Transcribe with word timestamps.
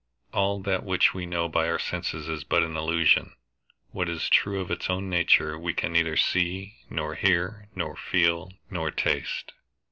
All 0.33 0.61
that 0.63 0.83
which 0.83 1.13
we 1.13 1.27
know 1.27 1.47
by 1.47 1.69
our 1.69 1.77
senses 1.77 2.27
is 2.27 2.43
but 2.43 2.63
an 2.63 2.75
illusion. 2.75 3.35
What 3.91 4.09
is 4.09 4.29
true 4.29 4.59
of 4.59 4.71
its 4.71 4.89
own 4.89 5.11
nature, 5.11 5.59
we 5.59 5.75
can 5.75 5.91
neither 5.93 6.17
see, 6.17 6.77
nor 6.89 7.13
hear, 7.13 7.67
nor 7.75 7.95
feel, 7.95 8.51
nor 8.71 8.89
taste. 8.89 9.51